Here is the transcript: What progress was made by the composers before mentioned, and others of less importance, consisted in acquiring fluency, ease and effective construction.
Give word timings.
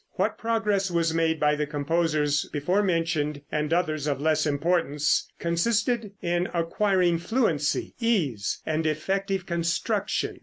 What 0.13 0.39
progress 0.39 0.89
was 0.89 1.13
made 1.13 1.39
by 1.39 1.53
the 1.55 1.67
composers 1.67 2.45
before 2.51 2.81
mentioned, 2.81 3.41
and 3.51 3.71
others 3.71 4.07
of 4.07 4.19
less 4.19 4.47
importance, 4.47 5.29
consisted 5.37 6.13
in 6.23 6.47
acquiring 6.55 7.19
fluency, 7.19 7.93
ease 7.99 8.61
and 8.65 8.87
effective 8.87 9.45
construction. 9.45 10.39